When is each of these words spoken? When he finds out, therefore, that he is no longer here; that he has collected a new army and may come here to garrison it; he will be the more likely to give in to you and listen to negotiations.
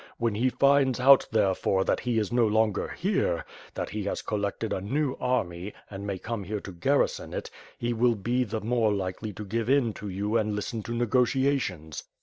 When 0.17 0.33
he 0.33 0.49
finds 0.49 0.99
out, 0.99 1.27
therefore, 1.31 1.83
that 1.83 1.99
he 1.99 2.17
is 2.17 2.31
no 2.31 2.47
longer 2.47 2.87
here; 2.87 3.45
that 3.75 3.89
he 3.91 4.01
has 4.05 4.23
collected 4.23 4.73
a 4.73 4.81
new 4.81 5.15
army 5.19 5.73
and 5.91 6.07
may 6.07 6.17
come 6.17 6.43
here 6.43 6.59
to 6.59 6.71
garrison 6.71 7.35
it; 7.35 7.51
he 7.77 7.93
will 7.93 8.15
be 8.15 8.43
the 8.43 8.61
more 8.61 8.91
likely 8.91 9.31
to 9.33 9.45
give 9.45 9.69
in 9.69 9.93
to 9.93 10.09
you 10.09 10.37
and 10.37 10.55
listen 10.55 10.81
to 10.81 10.95
negotiations. 10.95 12.03